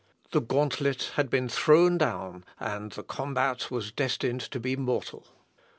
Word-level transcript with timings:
The 0.31 0.39
gauntlet 0.41 1.11
had 1.13 1.29
been 1.29 1.47
thrown 1.47 1.99
down, 1.99 2.43
and 2.59 2.91
the 2.91 3.03
combat 3.03 3.69
was 3.69 3.91
destined 3.91 4.41
to 4.41 4.59
be 4.59 4.75
mortal. 4.75 5.27